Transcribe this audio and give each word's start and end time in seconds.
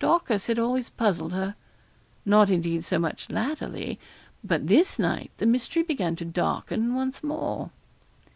Dorcas 0.00 0.46
had 0.48 0.58
always 0.58 0.88
puzzled 0.90 1.32
her 1.32 1.54
not, 2.26 2.50
indeed, 2.50 2.82
so 2.84 2.98
much 2.98 3.30
latterly 3.30 3.96
but 4.42 4.66
this 4.66 4.98
night 4.98 5.30
the 5.36 5.46
mystery 5.46 5.84
began 5.84 6.16
to 6.16 6.24
darken 6.24 6.96
once 6.96 7.22
more. 7.22 7.70